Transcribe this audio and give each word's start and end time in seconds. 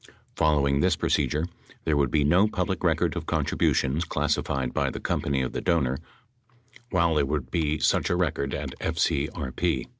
Following 0.35 0.79
this 0.79 0.95
procedure, 0.95 1.45
there 1.85 1.95
would 1.95 2.09
be 2.09 2.23
no 2.23 2.47
public 2.47 2.83
record 2.83 3.15
of 3.15 3.27
contributions 3.27 4.03
clas 4.03 4.35
sified 4.35 4.73
by 4.73 4.89
the 4.89 4.99
company 4.99 5.43
of 5.43 5.53
the 5.53 5.61
donor 5.61 5.99
while 6.89 7.13
there 7.13 7.25
would 7.27 7.51
be 7.51 7.77
such 7.77 8.09
a 8.09 8.15
record 8.15 8.55
at 8.55 8.71
FCRP. 8.79 9.85